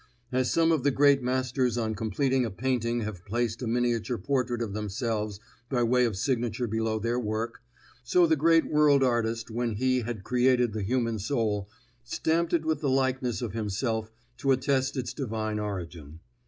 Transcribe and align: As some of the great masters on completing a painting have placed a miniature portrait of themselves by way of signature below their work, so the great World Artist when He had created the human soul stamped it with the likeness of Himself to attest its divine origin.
As 0.31 0.51
some 0.51 0.71
of 0.71 0.81
the 0.81 0.89
great 0.89 1.21
masters 1.21 1.77
on 1.77 1.93
completing 1.93 2.43
a 2.43 2.49
painting 2.49 3.01
have 3.01 3.23
placed 3.23 3.61
a 3.61 3.67
miniature 3.67 4.17
portrait 4.17 4.59
of 4.59 4.73
themselves 4.73 5.39
by 5.69 5.83
way 5.83 6.05
of 6.05 6.17
signature 6.17 6.65
below 6.65 6.97
their 6.97 7.19
work, 7.19 7.61
so 8.03 8.25
the 8.25 8.35
great 8.35 8.65
World 8.65 9.03
Artist 9.03 9.51
when 9.51 9.73
He 9.73 9.99
had 9.99 10.23
created 10.23 10.73
the 10.73 10.81
human 10.81 11.19
soul 11.19 11.69
stamped 12.03 12.51
it 12.51 12.65
with 12.65 12.79
the 12.79 12.89
likeness 12.89 13.43
of 13.43 13.53
Himself 13.53 14.11
to 14.37 14.51
attest 14.51 14.97
its 14.97 15.13
divine 15.13 15.59
origin. 15.59 16.19